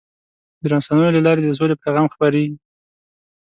[0.61, 2.57] د رسنیو له لارې د سولې پیغام خپرېږي.